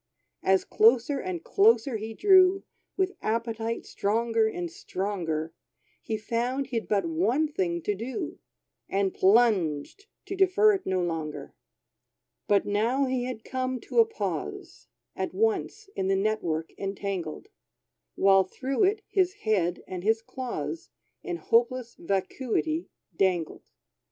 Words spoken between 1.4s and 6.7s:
closer he drew, With appetite stronger and stronger, He found